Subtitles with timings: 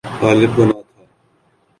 [0.21, 1.03] غالب کو نہ تھا۔